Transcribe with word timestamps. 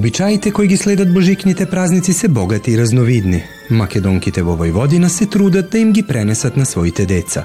Обичаите 0.00 0.50
кои 0.52 0.66
ги 0.66 0.76
следат 0.76 1.14
божикните 1.14 1.66
празници 1.66 2.12
се 2.12 2.28
богати 2.28 2.72
и 2.72 2.78
разновидни. 2.78 3.42
Македонките 3.70 4.40
во 4.42 4.54
Војводина 4.56 5.08
се 5.12 5.26
трудат 5.26 5.70
да 5.70 5.78
им 5.78 5.92
ги 5.92 6.02
пренесат 6.02 6.56
на 6.56 6.64
своите 6.64 7.04
деца. 7.04 7.44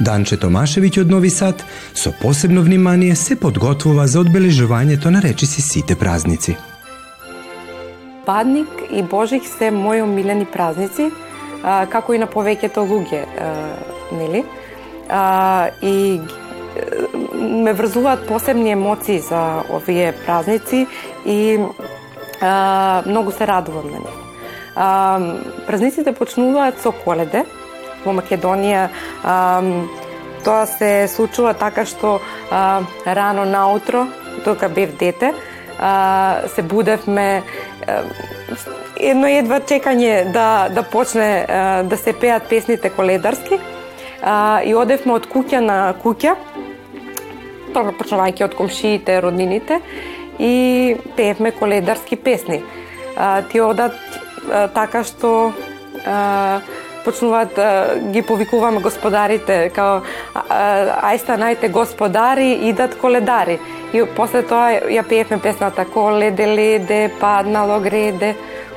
Данче 0.00 0.38
Томашевиќ 0.38 1.00
од 1.02 1.10
Нови 1.10 1.30
Сад 1.30 1.64
со 1.94 2.12
посебно 2.22 2.62
внимание 2.62 3.16
се 3.16 3.34
подготвува 3.34 4.06
за 4.06 4.22
одбележувањето 4.22 5.10
на 5.10 5.22
речиси 5.22 5.62
сите 5.62 5.96
празници. 5.98 6.54
Падник 8.26 8.70
и 8.92 9.02
Божик 9.02 9.42
се 9.58 9.70
мои 9.70 10.02
омилени 10.02 10.46
празници, 10.46 11.10
како 11.90 12.14
и 12.14 12.22
на 12.22 12.30
повеќето 12.30 12.86
луѓе, 12.86 13.26
нели? 14.14 14.44
И 15.82 16.20
ме 17.46 17.72
врзуваат 17.72 18.26
посебни 18.26 18.70
емоции 18.70 19.18
за 19.18 19.62
овие 19.70 20.12
празници 20.26 20.86
и 21.26 21.58
а, 22.40 23.02
многу 23.06 23.32
се 23.32 23.46
радувам 23.46 23.90
на 23.90 23.98
нив. 23.98 24.16
А, 24.76 25.20
празниците 25.66 26.12
почнуваат 26.12 26.80
со 26.82 26.92
Коледе. 26.92 27.44
Во 28.04 28.12
Македонија 28.14 28.88
а, 29.24 29.62
тоа 30.44 30.66
се 30.70 31.08
случува 31.10 31.54
така 31.58 31.86
што 31.86 32.20
а, 32.50 32.82
рано 33.06 33.44
наутро, 33.44 34.06
тока 34.44 34.68
бев 34.68 34.96
дете, 34.98 35.34
а, 35.78 36.42
се 36.54 36.62
будевме 36.62 37.42
а, 37.86 38.02
едно 38.96 39.26
едва 39.28 39.60
чекање 39.60 40.32
да 40.32 40.68
да 40.68 40.82
почне 40.82 41.46
а, 41.48 41.82
да 41.82 41.96
се 41.96 42.12
пеат 42.12 42.48
песните 42.48 42.90
коледарски 42.90 43.58
а, 44.22 44.60
и 44.64 44.74
одевме 44.74 45.16
од 45.16 45.26
куќа 45.26 45.60
на 45.60 45.94
куќа 46.04 46.36
почнувајќи 47.76 48.44
од 48.44 48.54
комшиите, 48.54 49.20
роднините 49.20 49.80
и 50.38 50.96
пеевме 51.16 51.50
коледарски 51.50 52.16
песни. 52.16 52.62
А, 53.16 53.42
ти 53.42 53.60
одат 53.60 53.96
а, 54.50 54.68
така 54.68 55.04
што 55.04 55.52
а, 56.06 56.60
почнуваат 57.04 57.58
а, 57.58 57.70
ги 58.12 58.22
повикуваме 58.22 58.80
господарите 58.84 59.70
као 59.74 60.02
ај 60.34 61.22
станајте 61.22 61.70
господари 61.70 62.68
идат 62.70 62.98
коледари. 63.00 63.58
И 63.92 64.02
после 64.16 64.42
тоа 64.42 64.74
ја 64.90 65.06
пеевме 65.08 65.38
песната 65.40 65.84
Коледе 65.84 66.46
леде 66.46 67.10
паднало 67.20 67.80
греде 67.80 68.34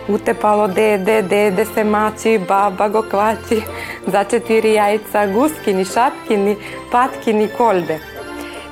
утепало 0.09 0.67
деде, 0.67 1.21
деде 1.21 1.65
се 1.65 1.83
мачи, 1.83 2.37
баба 2.37 2.89
го 2.89 3.03
квачи, 3.03 3.61
за 4.07 4.23
четири 4.25 4.73
јајца, 4.77 5.27
гускини, 5.33 5.85
шапкини, 5.85 6.55
паткини, 6.91 7.49
колде. 7.57 7.99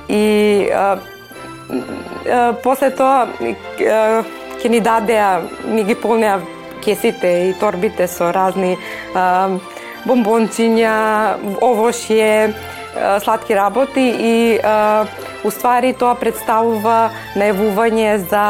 И 0.10 0.70
а, 0.72 0.98
а, 0.98 2.54
после 2.64 2.92
тоа 2.96 3.28
ќе 3.42 4.70
ни 4.70 4.80
дадеа, 4.82 5.42
ни 5.68 5.84
ги 5.84 5.96
полнеа 5.96 6.40
кесите 6.84 7.50
и 7.50 7.54
торбите 7.60 8.08
со 8.08 8.32
разни 8.32 8.78
а, 9.14 9.50
бомбончиња, 10.08 10.96
овошје, 11.62 12.54
сладки 13.22 13.56
работи 13.56 14.08
и 14.08 14.36
а, 14.64 15.06
уствари 15.46 15.94
тоа 15.94 16.16
представува 16.18 16.98
најавување 17.36 18.18
за 18.32 18.46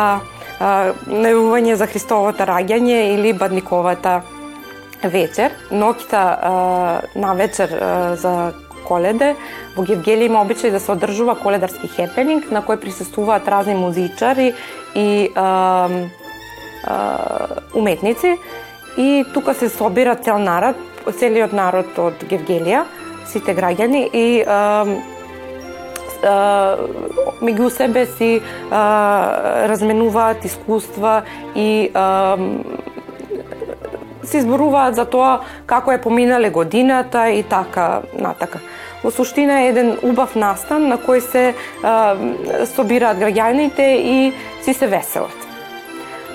најавување 0.57 1.75
за 1.77 1.85
Христовото 1.85 2.47
раѓање 2.49 3.01
или 3.13 3.33
Бадниковата 3.37 4.21
вечер. 5.03 5.53
Ноќта 5.69 6.21
на 7.15 7.33
вечер 7.37 7.69
за 8.17 8.53
Коледе, 8.87 9.35
во 9.75 9.83
Гевгели 9.83 10.29
има 10.29 10.39
обичај 10.45 10.71
да 10.71 10.79
се 10.79 10.93
одржува 10.95 11.35
коледарски 11.35 11.89
хепенинг 11.91 12.51
на 12.51 12.63
кој 12.63 12.79
присуствуваат 12.79 13.47
разни 13.47 13.75
музичари 13.75 14.53
и 14.95 15.29
а, 15.35 15.89
а, 16.83 16.95
уметници. 17.75 18.37
И 18.97 19.25
тука 19.33 19.53
се 19.53 19.69
собира 19.69 20.15
цел 20.15 20.39
народ, 20.39 20.79
целиот 21.05 21.53
народ 21.53 21.99
од 22.01 22.23
Гевгелија, 22.25 22.85
сите 23.27 23.53
граѓани 23.53 24.07
и 24.09 24.25
а, 24.41 24.85
меѓу 27.41 27.69
себе 27.69 28.05
си 28.17 28.41
а, 28.71 29.67
разменуваат 29.69 30.45
искуства 30.45 31.21
и 31.55 31.91
а, 31.93 32.37
се 34.27 34.37
изборуваат 34.43 34.95
за 34.95 35.05
тоа 35.05 35.39
како 35.65 35.91
е 35.91 36.01
поминале 36.01 36.49
годината 36.49 37.29
и 37.29 37.43
така 37.43 38.01
натака. 38.13 38.59
Во 39.03 39.11
суштина 39.11 39.61
е 39.61 39.69
еден 39.71 39.91
убав 40.03 40.35
настан 40.35 40.87
на 40.91 40.97
кој 40.97 41.19
се 41.19 41.43
а, 41.83 42.15
собираат 42.75 43.17
граѓаните 43.21 43.85
и 43.95 44.33
си 44.65 44.73
се 44.73 44.87
веселат. 44.87 45.47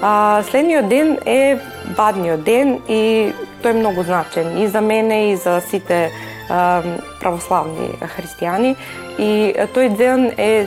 А, 0.03 0.43
следниот 0.51 0.89
ден 0.89 1.19
е 1.27 1.59
бадниот 1.97 2.45
ден 2.45 2.79
и 2.89 3.33
тој 3.63 3.71
е 3.71 3.81
многу 3.81 4.03
значен 4.03 4.57
и 4.59 4.69
за 4.69 4.81
мене 4.81 5.33
и 5.33 5.37
за 5.37 5.61
сите 5.61 6.11
а, 6.49 6.83
православни 7.21 7.93
христијани 8.17 8.75
и 9.19 9.53
тој 9.75 9.97
ден 9.97 10.33
е 10.39 10.67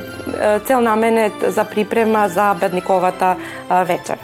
цел 0.67 0.81
наменет 0.81 1.33
за 1.47 1.65
припрема 1.65 2.27
за 2.29 2.53
бедниковата 2.59 3.35
вечер. 3.69 4.17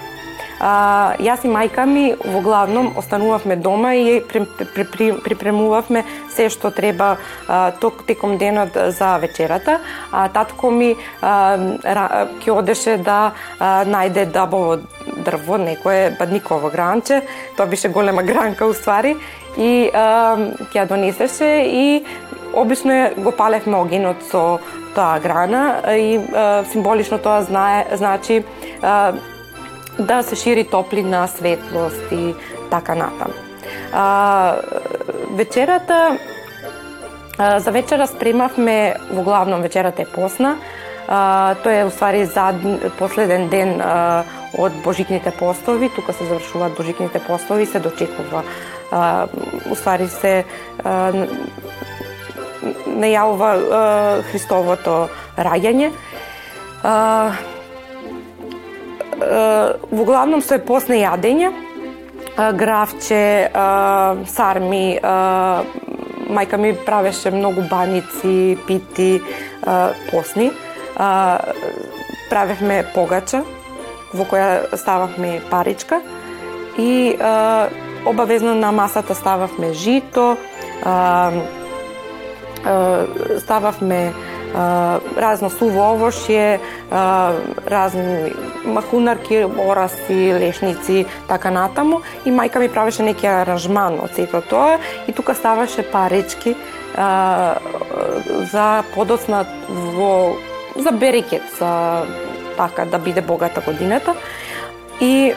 А, 0.62 1.16
јас 1.18 1.42
и 1.42 1.50
мајка 1.50 1.88
ми 1.90 2.12
во 2.22 2.42
главном 2.46 2.92
останувавме 2.98 3.56
дома 3.58 3.96
и 3.98 4.20
припремувавме 4.22 6.04
се 6.30 6.50
што 6.54 6.70
треба 6.70 7.16
а, 7.48 7.72
ток 7.72 8.04
теком 8.06 8.38
денот 8.38 8.78
за 8.98 9.18
вечерата, 9.18 9.80
а 10.12 10.28
татко 10.30 10.70
ми 10.70 10.94
ќе 11.22 12.52
одеше 12.54 12.98
да 13.02 13.34
а, 13.58 13.86
најде 13.90 14.28
дабово 14.30 14.78
дрво, 15.26 15.58
некое 15.58 16.14
бадниково 16.20 16.70
гранче, 16.70 17.24
тоа 17.58 17.66
беше 17.66 17.90
голема 17.90 18.22
гранка 18.24 18.70
уствари, 18.70 19.18
и 19.58 19.90
а, 19.90 20.38
ќе 20.70 20.78
ја 20.78 20.86
донесеше 20.88 21.50
и 21.66 22.06
обично 22.54 23.10
го 23.18 23.32
палевме 23.32 23.82
огинот 23.82 24.22
со 24.30 24.60
таа 24.96 25.20
грана 25.20 25.82
и 25.98 26.20
а, 26.22 26.64
символично 26.72 27.18
тоа 27.18 27.42
знае, 27.42 27.88
значи 27.98 28.44
а, 28.82 29.14
да 30.00 30.24
се 30.24 30.35
шири 30.35 30.63
топлина, 30.63 31.28
светлост 31.28 32.12
и 32.12 32.35
така 32.69 32.96
натаму. 32.96 33.34
А, 33.94 34.56
вечерата 35.31 36.18
а, 37.38 37.59
за 37.59 37.72
вечера 37.72 38.07
спремавме 38.07 38.96
во 39.12 39.24
главном 39.24 39.62
вечерата 39.62 40.02
е 40.02 40.06
посна. 40.06 40.57
А, 41.07 41.56
тоа 41.63 41.74
е 41.74 41.85
уствари 41.85 42.25
зад 42.25 42.56
последен 42.97 43.50
ден 43.50 43.81
а, 43.81 44.24
од 44.57 44.72
божикните 44.84 45.31
постови, 45.31 45.90
тука 45.96 46.13
се 46.13 46.25
завршуваат 46.25 46.75
божикните 46.78 47.19
постови, 47.19 47.66
се 47.66 47.79
дочекува 47.79 48.44
а, 48.91 49.28
уствари 49.72 50.08
се 50.08 50.44
а, 50.84 51.12
најавува 52.88 53.50
а, 53.52 53.81
Христовото 54.31 55.08
раѓање. 55.38 55.91
А, 56.84 57.34
во 59.91 60.03
главном 60.06 60.41
се 60.41 60.58
после 60.59 61.02
јадење, 61.02 61.52
гравче, 62.58 63.52
сарми, 64.32 65.00
мајка 66.32 66.58
ми 66.58 66.73
правеше 66.85 67.32
многу 67.32 67.62
баници, 67.70 68.58
пити, 68.68 69.22
посни. 70.12 70.52
Правевме 72.29 72.84
погача, 72.96 73.44
во 74.14 74.26
која 74.28 74.78
стававме 74.78 75.41
паричка 75.52 76.02
и 76.78 77.18
обавезно 78.06 78.56
на 78.56 78.72
масата 78.72 79.16
стававме 79.16 79.73
жито, 79.73 80.38
стававме 83.40 84.14
разно 85.18 85.50
суво 85.50 85.84
овошје, 85.96 86.59
разни 87.68 88.34
махунарки, 88.66 89.43
ораси, 89.43 90.34
лешници, 90.34 91.05
така 91.28 91.52
натаму. 91.52 92.02
И 92.25 92.31
мајка 92.31 92.59
ми 92.59 92.69
правеше 92.69 93.03
неки 93.03 93.28
аранжман 93.28 93.99
од 94.03 94.16
сето 94.16 94.41
тоа 94.41 94.79
и 95.08 95.13
тука 95.13 95.35
ставаше 95.35 95.84
паречки 95.84 96.55
за 98.52 98.84
подоцна 98.96 99.46
во 99.69 100.35
за 100.75 100.91
берекет, 100.91 101.43
за 101.59 102.05
така 102.58 102.85
да 102.85 102.99
биде 102.99 103.22
богата 103.22 103.61
годината. 103.61 104.16
И 105.02 105.34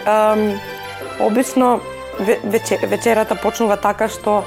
обично 1.20 1.80
вечерата 2.82 3.34
почнува 3.34 3.76
така 3.76 4.08
што 4.08 4.44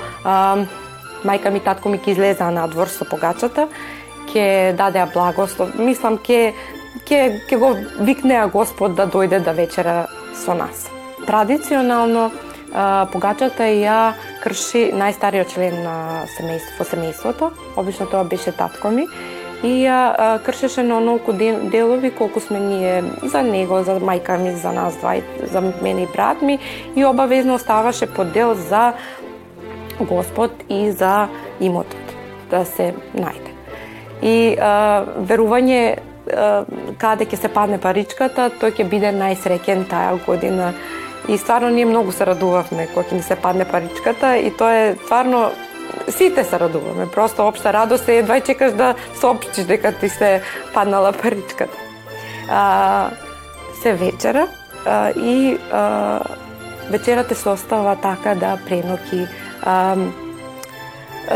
мајка 1.25 1.49
ми 1.49 1.59
татко 1.59 1.89
ми 1.89 1.97
ќе 1.99 2.13
излезаа 2.13 2.51
надвор 2.51 2.87
со 2.87 3.05
погачата, 3.05 3.67
ќе 4.31 4.75
дадеа 4.77 5.07
благослов. 5.13 5.73
Мислам 5.75 6.17
ќе 6.17 6.53
ќе 7.05 7.41
ќе 7.49 7.57
го 7.57 7.75
викнеа 7.99 8.47
Господ 8.47 8.95
да 8.95 9.07
дојде 9.07 9.39
да 9.43 9.51
вечера 9.51 10.07
со 10.35 10.53
нас. 10.53 10.87
Традиционално 11.25 12.31
погачата 13.11 13.67
ја 13.71 14.13
крши 14.43 14.91
најстариот 14.93 15.53
член 15.53 15.83
на 15.83 16.25
семејство, 16.37 16.85
семејството. 16.85 17.51
Обично 17.75 18.05
тоа 18.05 18.23
беше 18.23 18.51
татко 18.51 18.91
ми 18.91 19.07
и 19.63 19.83
ја 19.85 20.37
кршеше 20.45 20.83
на 20.83 20.97
онолку 20.97 21.33
делови 21.33 22.11
колку 22.11 22.39
сме 22.39 22.59
ние 22.59 23.03
за 23.23 23.41
него, 23.41 23.83
за 23.83 23.99
мајка 23.99 24.37
ми, 24.37 24.51
за 24.53 24.71
нас 24.71 24.97
два, 24.97 25.15
за 25.51 25.61
мене 25.81 26.03
и 26.03 26.07
брат 26.13 26.41
ми 26.41 26.59
и 26.95 27.05
обавезно 27.05 27.55
оставаше 27.55 28.05
по 28.05 28.23
дел 28.23 28.53
за 28.53 28.93
Господ 29.99 30.51
и 30.69 30.91
за 30.91 31.27
имотот 31.59 32.13
да 32.49 32.65
се 32.65 32.93
најде. 33.15 33.51
И 34.21 34.57
а, 34.61 35.05
верување 35.19 35.97
каде 36.97 37.25
ќе 37.25 37.41
се 37.41 37.49
падне 37.53 37.77
паричката, 37.77 38.49
тој 38.59 38.75
ќе 38.77 38.89
биде 38.89 39.11
најсреќен 39.15 39.87
таа 39.89 40.17
година. 40.25 40.73
И 41.27 41.37
стварно 41.37 41.69
ние 41.69 41.85
многу 41.85 42.11
се 42.11 42.25
радувавме 42.25 42.87
кога 42.93 43.09
ќе 43.09 43.19
ни 43.19 43.23
се 43.23 43.35
падне 43.35 43.65
паричката 43.65 44.37
и 44.37 44.51
тоа 44.51 44.75
е 44.75 44.95
стварно 45.05 45.51
сите 46.09 46.43
се 46.43 46.59
радуваме. 46.59 47.11
Просто 47.11 47.47
општа 47.47 47.73
радост 47.73 48.09
е 48.09 48.17
едва 48.17 48.39
чекаш 48.39 48.71
да 48.71 48.95
соопштиш 49.19 49.65
дека 49.65 49.91
ти 49.91 50.09
се 50.09 50.41
паднала 50.73 51.11
паричката. 51.11 51.77
А, 52.49 53.09
се 53.81 53.93
вечера 53.93 54.47
а, 54.85 55.11
и 55.11 55.57
а, 55.71 56.19
вечерата 56.89 57.35
се 57.35 57.49
остава 57.49 57.95
така 57.95 58.35
да 58.35 58.57
преноки 58.65 59.27
а, 59.63 59.95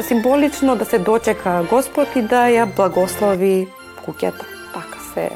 символично 0.01 0.75
да 0.75 0.85
се 0.85 0.99
дочека 0.99 1.65
Господ 1.69 2.15
и 2.15 2.21
да 2.21 2.47
ја 2.47 2.65
благослови 2.75 3.67
куќата. 4.05 4.60
Се 5.13 5.29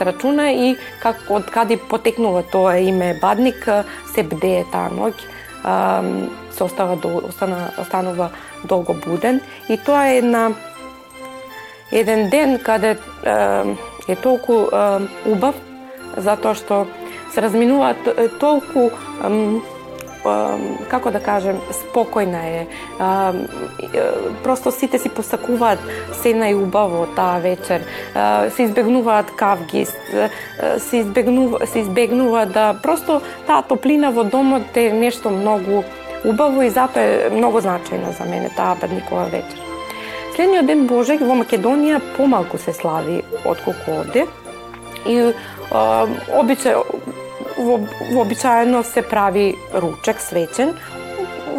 се 0.00 0.06
рачуна 0.08 0.48
и 0.52 0.76
како 1.02 1.36
од 1.36 1.50
каде 1.52 1.76
потекнува 1.76 2.42
тоа 2.52 2.78
име 2.80 3.12
Бадник 3.20 3.66
се 4.14 4.22
бдее 4.24 4.64
таа 4.72 4.88
ноќ 4.88 5.12
се 6.56 6.64
остава 6.64 6.96
остана, 7.28 7.70
останува 7.78 8.30
долго 8.64 8.94
буден. 8.94 9.40
И 9.68 9.76
тоа 9.76 10.06
е 10.08 10.18
една 10.18 10.50
еден 11.92 12.30
ден 12.30 12.58
каде 12.58 12.96
е 14.08 14.16
толку 14.16 14.68
убав 15.26 15.54
затоа 16.16 16.54
што 16.54 16.86
се 17.34 17.42
разминуваат 17.42 18.08
толку 18.40 18.90
Па, 20.22 20.58
како 20.90 21.10
да 21.10 21.20
кажем, 21.20 21.60
спокојна 21.72 22.42
е. 22.44 22.66
Просто 24.44 24.70
сите 24.70 24.98
си 24.98 25.08
посакуваат 25.08 25.78
се 26.20 26.34
најубаво 26.36 27.06
таа 27.16 27.38
вечер. 27.40 27.86
Се 28.56 28.62
избегнуваат 28.68 29.32
кавги, 29.36 29.86
се 29.86 30.96
избегнува, 30.96 31.66
се 31.66 31.78
избегнува 31.86 32.44
да 32.46 32.74
просто 32.82 33.20
таа 33.46 33.62
топлина 33.62 34.10
во 34.12 34.24
домот 34.24 34.76
е 34.76 34.92
нешто 34.92 35.30
многу 35.30 35.84
убаво 36.24 36.62
и 36.62 36.70
затоа 36.70 37.02
е 37.02 37.30
многу 37.32 37.64
значајна 37.64 38.12
за 38.18 38.28
мене 38.28 38.50
таа 38.56 38.76
Бадникова 38.80 39.24
вечер. 39.32 39.56
Следниот 40.36 40.66
ден 40.66 40.86
Божек 40.86 41.20
во 41.24 41.34
Македонија 41.36 42.00
помалку 42.16 42.58
се 42.58 42.72
слави 42.76 43.22
отколку 43.44 44.02
овде. 44.02 44.26
И 45.08 45.32
обичај 45.72 46.76
вообичаено 47.58 48.82
се 48.84 49.02
прави 49.02 49.54
ручек 49.74 50.20
свечен, 50.20 50.74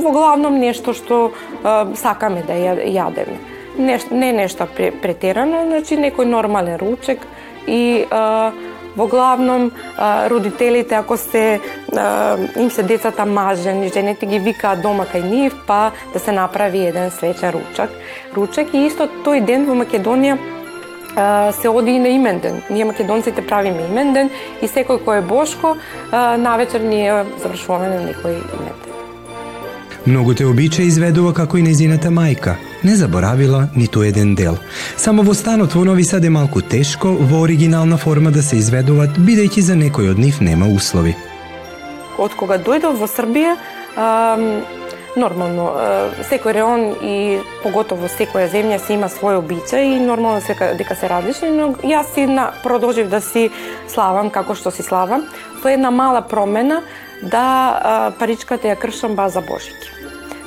во 0.02 0.12
главном 0.12 0.60
нешто 0.60 0.94
што 0.94 1.32
е, 1.32 1.96
сакаме 1.96 2.44
да 2.48 2.54
ја, 2.54 2.76
јадеме. 2.82 3.38
Не, 3.78 4.00
не 4.12 4.32
нешто 4.34 4.68
претерано, 4.76 5.64
значи 5.68 5.96
некој 5.96 6.26
нормален 6.26 6.78
ручек 6.82 7.24
и 7.68 8.04
е, 8.04 8.52
во 8.96 9.08
главном 9.08 9.72
родителите 10.28 10.96
ако 10.96 11.18
се 11.18 11.60
им 12.60 12.72
се 12.72 12.84
децата 12.84 13.26
мажени, 13.26 13.90
жените 13.90 14.26
ги 14.26 14.40
викаат 14.40 14.82
дома 14.82 15.06
кај 15.06 15.24
нив, 15.24 15.56
па 15.68 15.92
да 16.14 16.20
се 16.20 16.32
направи 16.32 16.86
еден 16.88 17.12
свечен 17.12 17.50
ручак. 17.56 17.90
Ручек 18.36 18.74
и 18.74 18.86
исто 18.88 19.08
тој 19.26 19.46
ден 19.46 19.66
во 19.66 19.76
Македонија 19.80 20.38
се 21.62 21.69
оди 21.69 21.92
и 21.92 22.00
на 22.00 22.10
имен 22.10 22.40
ден. 22.40 22.62
Ние 22.69 22.86
македонците 22.86 23.48
правиме 23.48 23.88
имен 23.90 24.13
ден 24.13 24.30
и 24.62 24.68
секој 24.68 25.04
кој 25.04 25.19
е 25.19 25.28
Бошко, 25.28 25.75
навечер 26.12 26.81
ние 26.81 27.25
завршуваме 27.44 27.90
на 27.90 28.00
некој 28.12 28.40
имен 28.40 28.75
ден. 28.84 28.92
Многу 30.08 30.34
те 30.34 30.46
обича 30.46 30.81
изведува 30.81 31.34
како 31.34 31.60
и 31.60 31.62
незината 31.62 32.10
мајка. 32.10 32.56
Не 32.84 32.96
заборавила 32.96 33.68
ниту 33.75 34.02
еден 34.02 34.34
дел. 34.36 34.58
Само 34.98 35.22
во 35.22 35.36
станот 35.38 35.75
во 35.75 35.84
Нови 35.86 36.04
Сад 36.04 36.25
е 36.25 36.30
малку 36.30 36.62
тешко 36.62 37.12
во 37.13 37.44
оригинална 37.46 37.98
форма 37.98 38.31
да 38.31 38.42
се 38.42 38.58
изведуваат, 38.58 39.19
бидејќи 39.19 39.62
за 39.62 39.75
некој 39.78 40.10
од 40.16 40.18
нив 40.18 40.42
нема 40.42 40.66
услови. 40.66 41.13
Од 42.18 42.34
кога 42.34 42.58
дојдов 42.58 42.98
во 42.98 43.06
Србија, 43.06 43.54
нормално 45.16 45.68
секој 46.30 46.54
реон 46.56 46.84
и 47.04 47.40
поготово 47.63 48.08
секоја 48.08 48.48
земја 48.52 48.80
си 48.80 48.96
има 48.96 49.10
свој 49.12 49.42
обичај 49.42 49.96
и 49.96 50.00
нормално 50.00 50.42
сека 50.42 50.74
дека 50.80 50.96
се 50.96 51.10
различни, 51.10 51.52
но 51.52 51.74
јас 51.84 52.13
си 52.13 52.25
на, 52.28 52.52
продолжив 52.63 53.10
да 53.10 53.22
си 53.22 53.50
славам 53.88 54.30
како 54.30 54.56
што 54.56 54.72
си 54.72 54.84
славам. 54.84 55.28
Тоа 55.62 55.72
е 55.72 55.80
една 55.80 55.92
мала 55.92 56.22
промена 56.22 56.81
да 57.22 58.13
паричката 58.19 58.72
ја 58.72 58.80
кршам 58.80 59.16
база 59.16 59.42
Божики. 59.42 59.92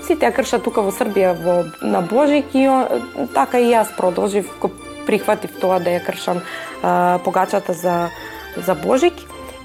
Сите 0.07 0.27
ја 0.27 0.33
кршат 0.37 0.65
тука 0.65 0.83
во 0.85 0.93
Србија 0.93 1.35
во 1.37 1.65
на 1.83 2.01
Божик 2.01 2.55
и 2.55 2.69
он, 2.69 3.29
така 3.35 3.61
и 3.61 3.73
јас 3.73 3.95
продолжив 3.97 4.49
го 4.61 4.71
прихватив 5.07 5.61
тоа 5.61 5.79
да 5.81 5.93
ја 5.93 6.05
кршам 6.05 6.41
а, 6.83 7.19
погачата 7.25 7.73
за 7.73 8.11
за 8.57 8.75
Божик 8.75 9.15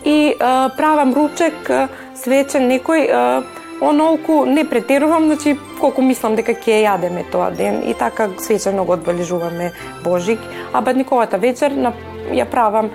и 0.06 0.36
а, 0.40 0.70
правам 0.78 1.14
ручек 1.14 1.72
свечен 2.16 2.70
некој 2.72 3.08
а, 3.10 3.44
онолку 3.82 4.46
не 4.46 4.70
претерувам, 4.70 5.26
значи 5.26 5.56
колку 5.80 6.02
мислам 6.02 6.36
дека 6.36 6.54
ќе 6.54 6.82
јадеме 6.84 7.24
тоа 7.32 7.52
ден 7.52 7.82
и 7.88 7.94
така 7.94 8.30
свечено 8.38 8.84
го 8.86 8.94
одбележуваме 8.94 9.72
Божик, 10.04 10.40
а 10.74 10.82
бадниковата 10.82 11.38
вечер 11.38 11.72
на, 11.72 11.94
ја 12.32 12.46
правам 12.46 12.92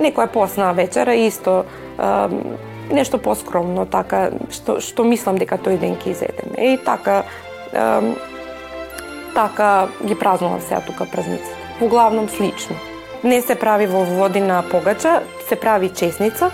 некоја 0.00 0.26
посна 0.26 0.72
вечера 0.72 1.14
исто 1.14 1.64
е, 1.64 2.04
нешто 2.94 3.18
поскромно 3.18 3.86
така 3.86 4.30
што 4.50 4.80
што 4.80 5.04
мислам 5.04 5.38
дека 5.38 5.58
тој 5.58 5.78
ден 5.80 5.98
ќе 5.98 6.14
изедеме. 6.14 6.72
И 6.74 6.78
така 6.78 7.22
е, 7.72 8.14
така 9.34 9.88
ги 10.04 10.14
празнувам 10.14 10.60
сега 10.60 10.80
тука 10.80 11.06
празниците. 11.10 11.54
Во 11.80 11.88
главном 11.88 12.28
слично. 12.28 12.76
Не 13.24 13.40
се 13.42 13.54
прави 13.54 13.86
во 13.86 14.04
водина 14.04 14.62
погача, 14.70 15.22
се 15.48 15.56
прави 15.56 15.88
чесница, 15.88 16.50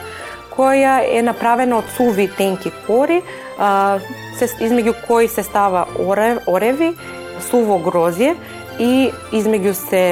која 0.60 1.00
е 1.08 1.22
направена 1.24 1.78
од 1.80 1.88
суви 1.96 2.28
тенки 2.36 2.72
кори, 2.86 3.22
а, 3.58 3.98
се, 4.36 4.50
измеѓу 4.60 4.94
кои 5.06 5.28
се 5.28 5.42
става 5.42 5.86
орев, 5.98 6.44
ореви, 6.46 6.92
суво 7.48 7.80
грозје 7.80 8.34
и 8.78 9.10
измеѓу 9.32 9.72
се 9.72 10.04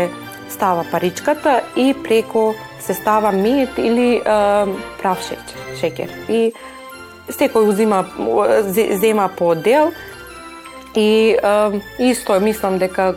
става 0.49 0.87
паричката 0.91 1.61
и 1.77 1.93
преко 2.05 2.55
се 2.81 2.95
става 2.95 3.33
мед 3.33 3.77
или 3.79 4.23
а, 4.25 4.67
прав 5.03 5.21
шеќер, 5.21 5.69
шеќер. 5.83 6.17
И 6.33 6.53
секој 7.29 7.69
узима 7.69 8.05
зема 9.01 9.29
по 9.37 9.55
дел 9.55 9.93
и 10.97 11.37
а, 11.43 11.73
исто 11.99 12.41
мислам 12.41 12.79
дека 12.79 13.15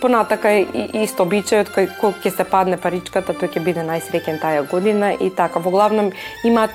понатака 0.00 0.50
исто 1.00 1.24
обичајот 1.24 1.70
кој 1.74 1.88
кога 2.00 2.20
ќе 2.22 2.32
се 2.36 2.44
падне 2.48 2.76
паричката, 2.80 3.34
тој 3.34 3.54
ќе 3.54 3.62
биде 3.64 3.84
најсреќен 3.86 4.40
таа 4.42 4.62
година 4.70 5.12
и 5.14 5.30
така. 5.30 5.62
Во 5.62 5.70
главном 5.70 6.12
имаат 6.44 6.70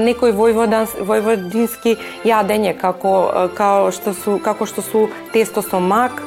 некои 0.00 0.32
војводан, 0.36 0.88
војводински 1.00 1.96
јадење 2.28 2.76
како 2.80 3.14
како 3.58 3.90
што 3.92 4.14
су 4.14 4.38
како 4.44 4.66
што 4.66 4.82
су 4.82 5.08
тесто 5.32 5.62
со 5.62 5.80
мак, 5.80 6.22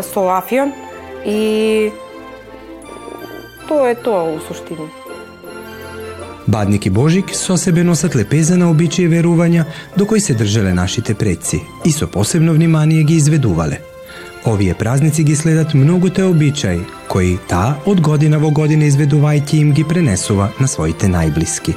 со 0.00 0.28
афион 0.38 0.72
и 1.24 1.92
тоа 3.68 3.90
е 3.92 3.94
тоа 3.94 4.28
у 4.34 4.38
суштини. 4.48 4.90
Бадник 6.46 6.86
и 6.86 6.90
Божик 6.90 7.34
со 7.34 7.56
себе 7.56 7.84
носат 7.84 8.14
лепеза 8.14 8.56
на 8.60 8.68
обичаи 8.70 9.08
верувања 9.08 9.64
до 9.96 10.06
кои 10.06 10.20
се 10.20 10.34
држале 10.34 10.74
нашите 10.74 11.14
предци 11.14 11.62
и 11.84 11.92
со 11.92 12.06
посебно 12.06 12.52
внимание 12.52 13.02
ги 13.02 13.16
изведувале– 13.16 13.80
Овие 14.46 14.74
празници 14.74 15.24
ги 15.24 15.36
следат 15.36 15.74
многуте 15.74 16.22
обичаи, 16.22 16.82
кои 17.08 17.38
таа 17.48 17.78
од 17.88 18.02
година 18.04 18.36
во 18.36 18.50
година 18.52 18.84
изведувајќи 18.84 19.56
им 19.56 19.70
ги 19.72 19.86
пренесува 19.88 20.50
на 20.60 20.68
своите 20.68 21.08
најблиски. 21.08 21.72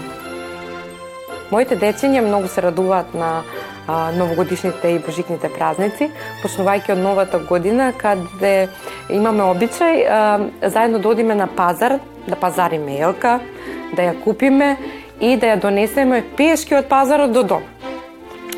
Моите 1.48 1.78
дечиња 1.80 2.26
многу 2.28 2.52
се 2.52 2.66
радуваат 2.68 3.16
на 3.16 3.30
а, 3.88 4.12
новогодишните 4.12 4.92
и 4.98 5.00
божикните 5.00 5.48
празници, 5.48 6.10
почнувајќи 6.44 6.92
од 6.92 7.04
новата 7.08 7.40
година, 7.40 7.94
каде 7.96 8.68
имаме 9.08 9.48
обичај 9.48 10.04
а, 10.04 10.20
заедно 10.68 11.00
да 11.00 11.08
одиме 11.16 11.40
на 11.40 11.48
пазар, 11.48 12.02
да 12.28 12.36
пазариме 12.36 13.00
елка, 13.00 13.40
да 13.96 14.12
ја 14.12 14.20
купиме 14.26 14.76
и 15.22 15.38
да 15.40 15.56
ја 15.56 15.62
донесеме 15.62 16.26
пешки 16.36 16.76
од 16.76 16.92
пазарот 16.92 17.32
до 17.32 17.44
дом. 17.44 17.64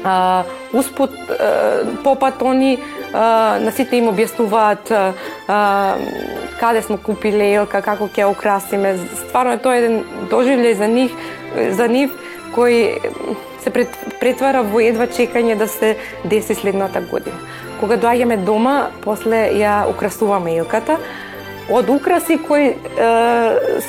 А, 0.03 0.43
успут, 0.73 1.13
а, 1.29 1.85
попат 2.03 2.41
они 2.41 2.79
на 3.13 3.71
сите 3.71 3.97
им 3.97 4.09
објаснуваат 4.11 4.91
каде 6.59 6.81
сме 6.81 6.97
купиле 6.97 7.53
елка, 7.53 7.81
како 7.81 8.07
ќе 8.07 8.29
украсиме. 8.29 8.97
Стварно 9.25 9.57
е 9.57 9.61
тоа 9.63 9.77
еден 9.79 10.03
доживљај 10.31 10.77
за 10.77 10.87
нив, 10.87 11.15
за 11.77 11.87
нив 11.87 12.13
кој 12.55 12.99
се 13.63 13.71
претвара 14.19 14.63
во 14.63 14.81
едва 14.83 15.07
чекање 15.07 15.57
да 15.57 15.67
се 15.67 15.95
деси 16.23 16.55
следната 16.55 17.01
година. 17.01 17.37
кога 17.79 17.95
доаѓаме 17.95 18.35
дома, 18.43 18.89
после 19.03 19.37
ја 19.55 19.87
украсуваме 19.87 20.57
елката, 20.59 20.97
од 21.71 21.89
украси 21.89 22.35
кои 22.47 22.65
е, 22.67 22.75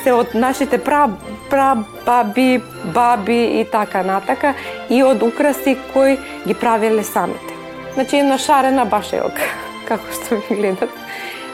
се 0.02 0.12
од 0.12 0.34
нашите 0.34 0.78
пра, 0.78 1.08
пра 1.50 1.74
баби, 2.06 2.62
баби 2.94 3.60
и 3.60 3.64
така 3.64 4.02
натака, 4.02 4.54
и 4.90 5.02
од 5.02 5.22
украси 5.22 5.76
кои 5.92 6.18
ги 6.46 6.54
правеле 6.54 7.02
самите. 7.02 7.49
Значи 7.94 8.16
една 8.16 8.38
шарена 8.38 8.84
баш 8.84 9.10
како 9.88 10.12
што 10.14 10.38
ми 10.38 10.56
гледат. 10.56 10.90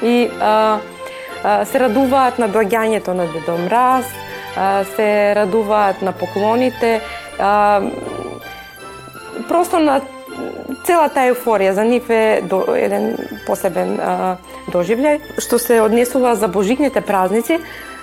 И 0.02 0.28
а, 0.40 0.78
а, 1.44 1.64
се 1.64 1.80
радуваат 1.80 2.38
на 2.38 2.48
доаѓањето 2.48 3.16
на 3.16 3.26
Дедо 3.32 3.56
Мраз, 3.64 4.04
а, 4.56 4.84
се 4.96 5.34
радуваат 5.36 6.02
на 6.02 6.12
поклоните, 6.12 7.00
а, 7.38 7.80
просто 9.48 9.78
на 9.78 10.00
целата 10.84 11.26
еуфорија 11.30 11.72
за 11.72 11.84
нив 11.84 12.10
е 12.10 12.42
до, 12.44 12.62
еден 12.76 13.16
посебен 13.46 13.96
а, 14.00 14.36
доживлјај. 14.72 15.40
Што 15.40 15.58
се 15.58 15.80
однесува 15.80 16.34
за 16.36 16.48
божикните 16.48 17.00
празници, 17.00 17.60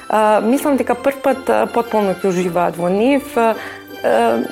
а, 0.10 0.42
мислам 0.42 0.78
дека 0.78 0.96
прв 0.96 1.22
пат 1.22 1.54
потполно 1.74 2.18
ќе 2.18 2.34
уживаат 2.34 2.78
во 2.78 2.90
нив. 2.90 3.38
А, 3.38 3.54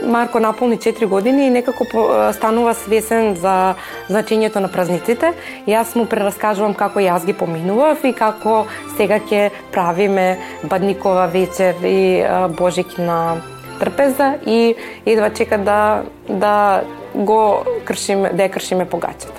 Марко 0.03 0.39
наполни 0.39 0.77
4 0.77 1.05
години 1.05 1.47
и 1.47 1.49
некако 1.49 1.85
станува 2.33 2.73
свесен 2.73 3.35
за 3.35 3.75
значењето 4.09 4.59
на 4.63 4.67
празниците. 4.71 5.33
Јас 5.67 5.95
му 5.95 6.05
прераскажувам 6.05 6.73
како 6.73 6.99
јас 6.99 7.25
ги 7.25 7.33
поминував 7.33 8.05
и 8.07 8.13
како 8.13 8.65
сега 8.97 9.19
ќе 9.19 9.49
правиме 9.71 10.37
Бадникова 10.63 11.27
вечер 11.27 11.75
и 11.83 12.23
Божик 12.57 12.97
на 12.97 13.41
трпеза 13.79 14.37
и 14.45 14.75
едва 15.05 15.29
чека 15.29 15.57
да 15.57 16.03
да 16.29 16.83
го 17.15 17.65
кршиме, 17.85 18.31
да 18.33 18.47
ја 18.47 18.53
кршиме 18.53 18.85
погачето. 18.85 19.35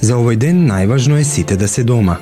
За 0.00 0.14
овој 0.18 0.36
ден 0.36 0.66
најважно 0.66 1.18
е 1.20 1.24
сите 1.24 1.56
да 1.56 1.68
се 1.68 1.84
дома. 1.84 2.16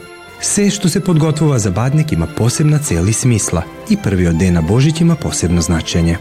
Се 0.47 0.69
што 0.71 0.87
се 0.89 1.01
подготвува 1.03 1.59
за 1.59 1.71
бадник 1.75 2.13
има 2.13 2.27
посебна 2.37 2.79
цел 2.79 3.09
и 3.11 3.13
смисла 3.13 3.65
и 3.91 3.97
првиот 3.99 4.39
ден 4.39 4.55
на 4.55 4.61
Божиќ 4.63 5.01
има 5.03 5.17
посебно 5.19 5.63
значење. 5.65 6.21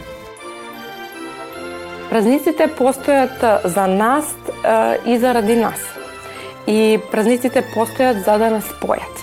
Празниците 2.10 2.66
постојат 2.78 3.44
за 3.64 3.84
нас 3.86 4.32
и 5.06 5.18
заради 5.22 5.54
нас. 5.56 5.78
И 6.66 6.98
празниците 7.12 7.62
постојат 7.74 8.24
за 8.26 8.34
да 8.42 8.50
нас 8.56 8.66
спојат. 8.72 9.22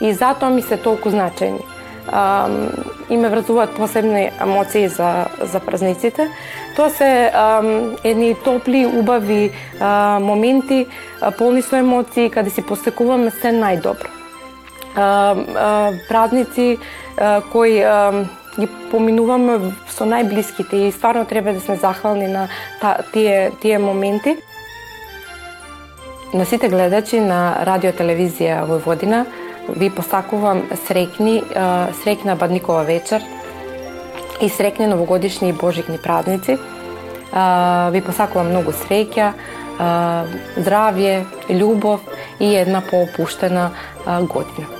И 0.00 0.14
затоа 0.14 0.50
ми 0.54 0.62
се 0.62 0.78
толку 0.78 1.10
значени 1.10 1.66
и 3.10 3.16
ме 3.16 3.28
врзуваат 3.34 3.74
посебни 3.74 4.30
емоции 4.40 4.88
за, 4.88 5.26
за 5.42 5.60
празниците. 5.60 6.28
Тоа 6.76 6.90
се 6.90 7.32
едни 8.04 8.34
топли, 8.44 8.86
убави 8.86 9.50
моменти, 10.20 10.86
полни 11.38 11.62
со 11.62 11.82
емоции, 11.82 12.30
каде 12.30 12.50
си 12.50 12.62
посекуваме 12.62 13.34
се 13.42 13.50
најдобро. 13.50 14.19
А, 14.96 15.36
а, 15.56 15.92
празници 16.08 16.78
а, 17.16 17.42
кои 17.52 17.82
а, 17.82 18.24
ги 18.58 18.68
поминуваме 18.90 19.72
со 19.88 20.04
најблиските 20.04 20.88
и 20.88 20.92
стварно 20.92 21.24
треба 21.24 21.52
да 21.52 21.60
сме 21.60 21.76
захвални 21.76 22.28
на 22.28 22.48
та, 22.80 22.98
тие, 23.12 23.52
тие 23.60 23.78
моменти. 23.78 24.36
На 26.34 26.44
сите 26.46 26.68
гледачи 26.68 27.20
на 27.20 27.62
радио 27.66 27.90
телевизија 27.90 28.64
Војводина, 28.66 29.24
ви 29.68 29.90
посакувам 29.90 30.62
срекни, 30.86 31.42
срекна 32.02 32.36
Бадникова 32.36 32.84
вечер 32.84 33.22
и 34.40 34.48
срекни 34.48 34.86
новогодишни 34.86 35.48
и 35.48 35.52
божикни 35.52 35.98
празници. 35.98 36.58
Ви 37.90 38.02
посакувам 38.02 38.50
многу 38.50 38.74
среќа, 38.86 39.32
здравје, 40.58 41.24
љубов 41.48 42.00
и 42.40 42.54
една 42.56 42.82
поопуштена 42.90 43.70
година. 44.06 44.79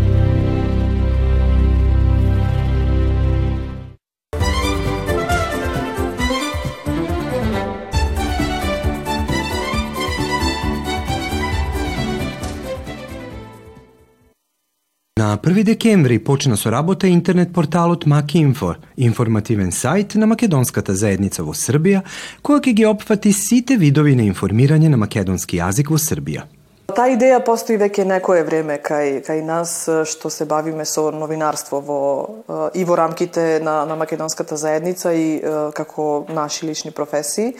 1 15.43 15.63
декември 15.63 16.19
почна 16.19 16.57
со 16.57 16.71
работа 16.71 17.07
интернет 17.07 17.53
порталот 17.53 18.05
Макинфо, 18.05 18.75
информативен 18.97 19.71
сајт 19.71 20.15
на 20.15 20.27
македонската 20.27 20.93
заедница 20.93 21.41
во 21.41 21.55
Србија, 21.57 22.03
која 22.45 22.61
ќе 22.61 22.73
ги 22.77 22.85
опфати 22.85 23.33
сите 23.33 23.73
видови 23.81 24.13
на 24.15 24.21
информирање 24.21 24.91
на 24.93 25.01
македонски 25.01 25.57
јазик 25.57 25.89
во 25.89 25.97
Србија. 25.97 26.45
Таа 26.93 27.09
идеја 27.09 27.39
постои 27.41 27.79
веќе 27.79 28.05
некое 28.05 28.43
време 28.45 28.77
кај 28.85 29.23
кај 29.25 29.41
нас 29.41 29.73
што 30.11 30.29
се 30.29 30.45
бавиме 30.45 30.85
со 30.85 31.07
новинарство 31.09 31.81
во 31.81 32.69
и 32.77 32.83
во 32.85 32.95
рамките 32.99 33.61
на 33.63 33.85
на 33.85 33.95
македонската 33.95 34.57
заедница 34.57 35.13
и 35.13 35.41
како 35.73 36.27
наши 36.29 36.67
лични 36.67 36.91
професии, 36.91 37.55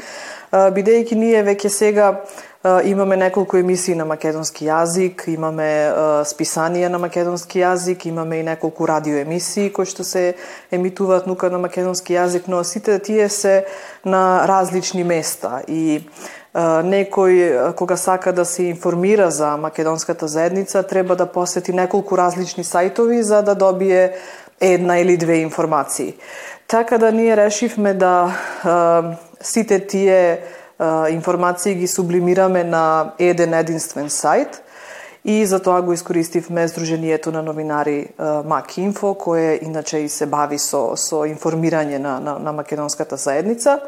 бидејќи 0.53 1.15
ние 1.15 1.41
веќе 1.49 1.69
сега 1.69 2.11
Имаме 2.83 3.17
неколку 3.17 3.57
емисии 3.57 3.95
на 3.97 4.05
македонски 4.05 4.67
јазик, 4.67 5.23
имаме 5.33 5.65
списанија 6.29 6.91
на 6.93 6.99
македонски 7.01 7.57
јазик, 7.57 8.05
имаме 8.05 8.37
и 8.37 8.43
неколку 8.45 8.85
радио 8.85 9.17
емисии 9.17 9.71
кои 9.73 9.89
што 9.89 10.05
се 10.05 10.35
емитуваат 10.69 11.25
нука 11.25 11.49
на 11.49 11.57
македонски 11.57 12.13
јазик, 12.13 12.45
но 12.45 12.61
сите 12.63 12.99
тие 12.99 13.29
се 13.29 13.65
на 14.05 14.45
различни 14.45 15.01
места 15.03 15.63
и 15.65 16.05
некој 16.53 17.73
кога 17.73 17.97
сака 17.97 18.29
да 18.29 18.45
се 18.45 18.69
информира 18.69 19.31
за 19.31 19.57
македонската 19.57 20.27
заедница 20.27 20.83
треба 20.83 21.15
да 21.15 21.25
посети 21.25 21.73
неколку 21.73 22.17
различни 22.17 22.63
сајтови 22.63 23.21
за 23.21 23.41
да 23.41 23.55
добие 23.55 24.13
една 24.61 24.99
или 24.99 25.17
две 25.17 25.41
информации. 25.41 26.13
Така 26.67 26.97
да 26.97 27.11
ние 27.11 27.37
решивме 27.37 27.93
да 27.93 28.37
сите 29.41 29.87
тие 29.87 30.39
информации 31.09 31.75
ги 31.75 31.87
сублимираме 31.87 32.63
на 32.63 33.13
еден 33.19 33.53
единствен 33.53 34.09
сајт 34.09 34.61
и 35.25 35.45
за 35.45 35.59
тоа 35.61 35.81
го 35.81 35.93
искористивме 35.93 36.67
Сдруженијето 36.67 37.31
на 37.31 37.41
новинари 37.41 38.07
МакИнфо, 38.45 39.13
кое 39.13 39.59
иначе 39.61 39.97
и 39.97 40.09
се 40.09 40.25
бави 40.25 40.57
со, 40.57 40.97
со 40.97 41.25
информирање 41.29 41.97
на, 41.97 42.19
на, 42.19 42.39
на 42.39 42.51
македонската 42.51 43.17
заедница. 43.17 43.79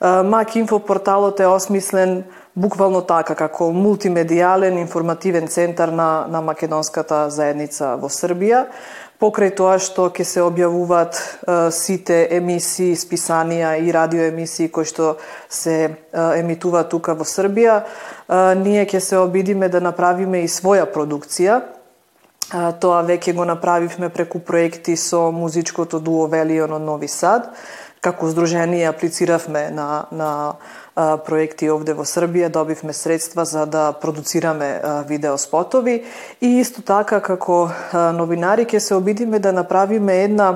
МакИнфо 0.00 0.78
порталот 0.80 1.40
е 1.40 1.46
осмислен 1.46 2.24
буквално 2.54 3.00
така, 3.06 3.34
како 3.34 3.70
мултимедијален 3.72 4.78
информативен 4.80 5.48
центар 5.48 5.88
на, 5.88 6.26
на 6.28 6.42
македонската 6.44 7.28
заедница 7.30 7.96
во 8.00 8.10
Србија, 8.12 8.66
покрај 9.22 9.54
тоа 9.56 9.78
што 9.80 10.08
ќе 10.10 10.24
се 10.26 10.42
објавуваат 10.42 11.18
сите 11.72 12.26
емисии, 12.36 12.96
списанија 12.98 13.76
и 13.80 13.92
радиоемисии 13.94 14.68
кои 14.68 14.88
што 14.88 15.16
се 15.48 15.94
емитуваат 16.12 16.90
тука 16.90 17.14
во 17.14 17.24
Србија, 17.24 17.82
ние 18.58 18.84
ќе 18.84 19.00
се 19.00 19.22
обидиме 19.22 19.70
да 19.72 19.80
направиме 19.80 20.42
и 20.42 20.50
своја 20.50 20.88
продукција. 20.90 21.62
Тоа 22.52 22.98
веќе 23.06 23.32
го 23.32 23.46
направивме 23.48 24.10
преку 24.12 24.42
проекти 24.44 24.96
со 24.96 25.30
музичкото 25.32 26.02
дуо 26.04 26.26
Велион 26.28 26.74
од 26.76 26.82
Нови 26.84 27.08
Сад. 27.08 27.48
Како 28.02 28.26
здружение 28.26 28.88
аплициравме 28.90 29.68
на, 29.70 30.04
на 30.10 30.30
проекти 31.22 31.68
овде 31.70 31.94
во 31.94 32.02
Србија, 32.02 32.48
добивме 32.50 32.90
средства 32.90 33.44
за 33.46 33.62
да 33.70 33.92
продуцираме 33.94 34.80
видеоспотови 35.06 36.00
и 36.40 36.48
исто 36.58 36.82
така 36.82 37.20
како 37.22 37.70
новинари 38.18 38.64
ќе 38.66 38.80
се 38.82 38.96
обидиме 38.98 39.38
да 39.38 39.52
направиме 39.54 40.16
една 40.24 40.48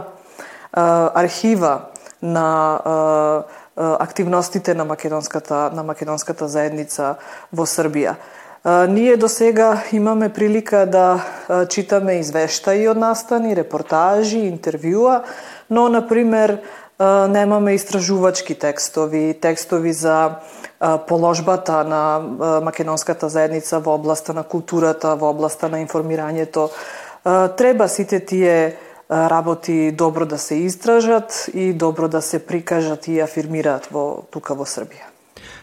архива 0.75 1.93
на 2.19 3.45
активностите 3.77 4.75
на 4.75 4.85
македонската 4.85 5.71
на 5.71 5.85
македонската 5.87 6.49
заедница 6.49 7.15
во 7.53 7.63
Србија. 7.63 8.17
Ние 8.91 9.15
до 9.17 9.29
сега 9.29 9.87
имаме 9.93 10.33
прилика 10.35 10.83
да 10.87 11.23
читаме 11.71 12.19
извештаи 12.19 12.89
од 12.91 12.99
настани, 12.99 13.55
репортажи, 13.55 14.43
интервјуа, 14.51 15.23
но, 15.71 15.87
на 15.89 16.03
пример, 16.09 16.59
немаме 17.29 17.75
истражувачки 17.75 18.55
текстови, 18.55 19.35
текстови 19.41 19.93
за 19.93 20.31
положбата 21.09 21.85
на 21.85 22.21
македонската 22.65 23.29
заедница 23.29 23.81
во 23.81 23.95
областа 23.95 24.35
на 24.35 24.43
културата, 24.43 25.17
во 25.17 25.31
областа 25.31 25.69
на 25.69 25.81
информирањето. 25.85 26.71
Треба 27.57 27.89
сите 27.89 28.21
тие 28.21 28.77
работи 29.11 29.93
добро 29.93 30.27
да 30.27 30.39
се 30.39 30.55
истражат 30.55 31.51
и 31.55 31.73
добро 31.73 32.09
да 32.09 32.23
се 32.23 32.47
прикажат 32.47 33.09
и 33.09 33.21
афирмираат 33.21 33.89
во 33.93 34.25
тука 34.31 34.55
во 34.55 34.65
Србија. 34.65 35.13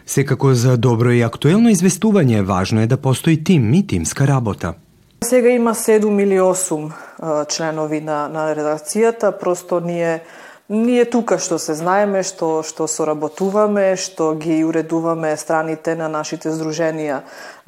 Секако 0.06 0.54
за 0.54 0.76
добро 0.76 1.10
и 1.10 1.22
актуелно 1.24 1.68
известување 1.72 2.42
важно 2.42 2.80
е 2.82 2.86
да 2.86 2.96
постои 2.96 3.44
тим 3.44 3.72
и 3.74 3.86
тимска 3.86 4.26
работа. 4.26 4.74
Сега 5.24 5.48
има 5.48 5.74
7 5.74 6.22
или 6.22 6.38
8 6.40 7.46
членови 7.48 8.00
на, 8.00 8.28
на 8.28 8.54
редакцијата, 8.54 9.38
просто 9.38 9.80
ние 9.80 10.20
Ние 10.68 11.04
тука 11.04 11.36
што 11.36 11.58
се 11.60 11.74
знаеме, 11.76 12.22
што, 12.24 12.62
што 12.64 12.86
соработуваме, 12.88 14.00
што 14.00 14.30
ги 14.32 14.62
уредуваме 14.64 15.34
страните 15.36 15.92
на 15.92 16.08
нашите 16.08 16.48
здруженија 16.48 17.18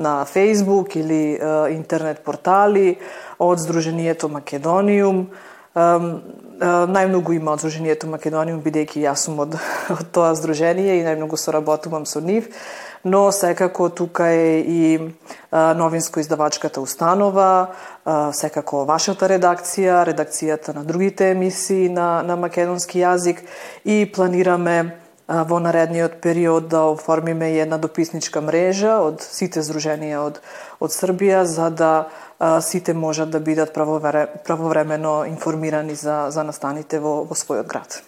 на 0.00 0.24
Facebook 0.24 0.96
или 0.96 1.36
е, 1.36 1.50
интернет 1.76 2.24
портали, 2.24 2.96
од 3.36 3.60
Здруженијето 3.60 4.32
Македониум. 4.32 5.26
Најмногу 5.76 7.36
има 7.36 7.52
од 7.52 7.60
Здруженијето 7.60 8.08
Македониум, 8.08 8.62
бидејќи 8.64 9.04
јас 9.04 9.26
сум 9.28 9.44
од, 9.44 9.58
од 9.96 10.06
тоа 10.16 10.32
здружение 10.34 10.98
и 10.98 11.04
најмногу 11.04 11.36
соработувам 11.36 12.08
со 12.08 12.24
нив 12.24 12.48
но 13.06 13.32
секако 13.32 13.88
тука 13.88 14.26
е 14.26 14.60
и 14.60 14.98
новинско-издавачката 15.52 16.80
установа, 16.82 17.70
секако 18.34 18.82
вашата 18.84 19.28
редакција, 19.30 20.02
редакцијата 20.10 20.74
на 20.74 20.82
другите 20.84 21.30
емисии 21.30 21.88
на, 21.88 22.22
на 22.26 22.36
македонски 22.36 22.98
јазик 22.98 23.44
и 23.84 24.10
планираме 24.10 24.98
во 25.28 25.58
наредниот 25.58 26.20
период 26.22 26.68
да 26.68 26.84
оформиме 26.86 27.50
една 27.58 27.78
дописничка 27.78 28.40
мрежа 28.40 29.00
од 29.02 29.22
сите 29.22 29.62
здруженија 29.62 30.22
од, 30.22 30.40
од 30.80 30.94
Србија 30.94 31.42
за 31.42 31.70
да 31.70 31.92
а, 32.38 32.60
сите 32.60 32.94
можат 32.94 33.30
да 33.30 33.40
бидат 33.40 33.74
правовремено 33.74 35.24
информирани 35.26 35.94
за, 35.94 36.26
за 36.30 36.44
настаните 36.44 37.00
во, 37.02 37.24
во 37.26 37.34
својот 37.34 37.66
град. 37.66 38.02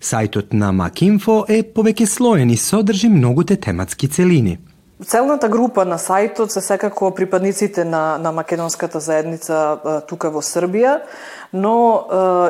Сајтот 0.00 0.54
на 0.54 0.72
Макинфо 0.72 1.44
е 1.48 1.62
повеќе 1.62 2.06
слоен 2.06 2.50
и 2.50 2.56
содржи 2.56 3.08
многуте 3.08 3.56
тематски 3.56 4.08
целини. 4.08 4.58
Целната 5.04 5.48
група 5.48 5.84
на 5.84 5.98
сајтот 5.98 6.54
се 6.54 6.60
секако 6.60 7.10
припадниците 7.10 7.84
на, 7.84 8.16
на 8.18 8.32
македонската 8.32 9.00
заедница 9.00 10.02
тука 10.08 10.30
во 10.30 10.40
Србија, 10.40 11.00
но 11.54 12.06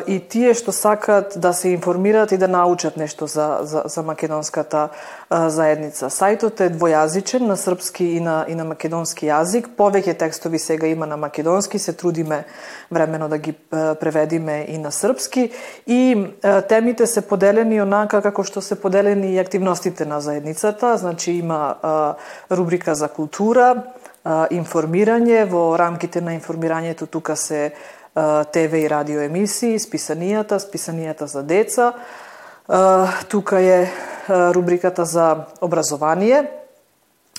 е, 0.08 0.16
и 0.16 0.20
тие 0.20 0.54
што 0.56 0.72
сакат 0.72 1.34
да 1.36 1.52
се 1.52 1.68
информираат 1.76 2.32
и 2.32 2.38
да 2.40 2.48
научат 2.48 2.96
нешто 2.96 3.26
за, 3.26 3.58
за, 3.62 3.82
за 3.84 4.02
македонската 4.02 4.88
е, 4.88 5.48
заедница. 5.52 6.08
Сајтот 6.08 6.64
е 6.64 6.70
двојазичен 6.72 7.44
на 7.44 7.56
српски 7.60 8.04
и 8.16 8.20
на, 8.24 8.46
и 8.48 8.56
на 8.56 8.64
македонски 8.64 9.28
јазик. 9.28 9.68
Повеќе 9.76 10.16
текстови 10.16 10.58
сега 10.58 10.88
има 10.88 11.06
на 11.06 11.20
македонски, 11.20 11.78
се 11.78 11.92
трудиме 11.92 12.44
времено 12.90 13.28
да 13.28 13.38
ги 13.38 13.52
е, 13.52 13.94
преведиме 14.00 14.64
и 14.68 14.78
на 14.78 14.92
српски. 14.92 15.50
И 15.86 16.00
е, 16.42 16.62
темите 16.62 17.06
се 17.06 17.20
поделени 17.28 17.82
онака 17.84 18.22
како 18.24 18.40
што 18.40 18.64
се 18.64 18.80
поделени 18.80 19.34
и 19.34 19.38
активностите 19.38 20.08
на 20.08 20.20
заедницата. 20.24 20.96
Значи 20.96 21.32
има 21.44 21.76
е, 21.76 22.56
рубрика 22.56 22.94
за 22.94 23.12
култура, 23.12 23.84
информирање, 24.24 25.44
во 25.44 25.76
рамките 25.76 26.22
на 26.24 26.32
информирањето 26.32 27.04
тука 27.04 27.36
се 27.36 27.74
ТВ 28.14 28.78
и 28.78 28.88
радио 28.88 29.20
емисии, 29.26 29.78
списанијата, 29.78 30.60
списанијата 30.62 31.26
за 31.26 31.42
деца. 31.42 31.92
Тука 33.28 33.60
е 33.60 33.90
рубриката 34.28 35.04
за 35.04 35.46
образование, 35.60 36.46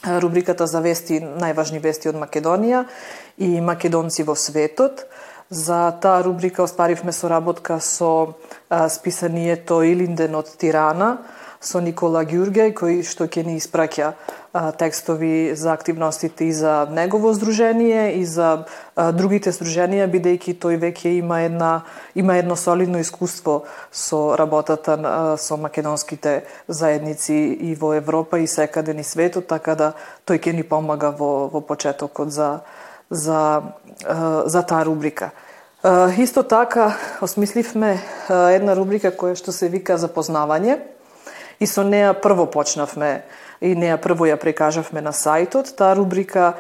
рубриката 0.04 0.68
за 0.68 0.82
вести, 0.84 1.22
најважни 1.24 1.80
вести 1.80 2.12
од 2.12 2.20
Македонија 2.20 2.86
и 3.38 3.62
македонци 3.62 4.28
во 4.28 4.36
светот. 4.36 5.08
За 5.50 5.96
таа 6.02 6.24
рубрика 6.26 6.64
остваривме 6.64 7.12
соработка 7.12 7.80
со 7.80 8.36
списанието 8.90 9.82
Илинден 9.84 10.36
од 10.36 10.52
Тирана, 10.58 11.18
со 11.62 11.80
Никола 11.80 12.26
Ѓургеј, 12.26 12.74
кој 12.76 13.02
што 13.06 13.30
ќе 13.32 13.46
ни 13.46 13.56
испраќа 13.58 14.14
текстови 14.78 15.56
за 15.56 15.74
активностите 15.74 16.46
и 16.46 16.54
за 16.54 16.88
негово 16.92 17.34
здружение 17.34 18.16
и 18.16 18.26
за 18.26 18.64
другите 18.96 19.52
здруженија, 19.52 20.08
бидејќи 20.08 20.56
тој 20.56 20.80
веќе 20.80 21.12
има 21.20 21.42
една 21.44 21.72
има 22.16 22.38
едно 22.40 22.56
солидно 22.56 23.00
искуство 23.04 23.64
со 23.92 24.36
работата 24.40 24.96
со 25.38 25.58
македонските 25.58 26.44
заедници 26.68 27.34
и 27.62 27.76
во 27.76 27.94
Европа 27.94 28.40
и 28.40 28.48
секаде 28.48 28.94
ни 28.94 29.04
светот, 29.04 29.48
така 29.48 29.76
да 29.76 29.94
тој 30.28 30.40
ќе 30.40 30.56
ни 30.56 30.64
помага 30.64 31.12
во 31.12 31.50
во 31.52 31.62
почетокот 31.62 32.32
за 32.32 32.62
за 33.10 33.62
за 34.46 34.62
таа 34.64 34.86
рубрика. 34.86 35.32
Исто 36.18 36.44
така, 36.44 36.96
осмисливме 37.22 38.00
една 38.30 38.76
рубрика 38.76 39.12
која 39.12 39.36
што 39.36 39.52
се 39.52 39.68
вика 39.70 40.00
запознавање 40.00 40.80
и 41.60 41.68
со 41.68 41.84
неа 41.84 42.14
прво 42.14 42.48
почнавме 42.48 43.24
и 43.62 43.76
неа 43.76 43.98
прво 44.02 44.28
ја 44.28 44.38
прекажавме 44.42 45.02
на 45.02 45.14
сајтот. 45.14 45.76
Таа 45.76 45.96
рубрика 45.96 46.54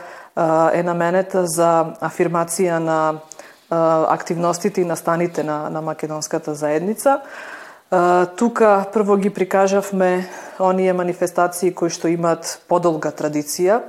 е 0.74 0.84
наменета 0.84 1.46
за 1.48 1.96
афирмација 2.02 2.80
на 2.80 3.00
активностите 3.70 4.82
и 4.82 4.86
настаните 4.86 5.44
на, 5.44 5.70
на 5.70 5.82
македонската 5.82 6.54
заедница. 6.54 7.22
Тука 8.38 8.86
прво 8.94 9.18
ги 9.18 9.30
прикажавме 9.30 10.28
оние 10.60 10.94
манифестации 10.94 11.74
кои 11.74 11.90
што 11.90 12.10
имат 12.10 12.60
подолга 12.68 13.12
традиција 13.12 13.82